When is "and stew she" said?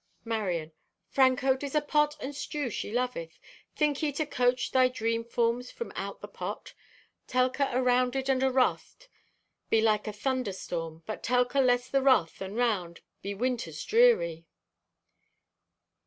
2.19-2.91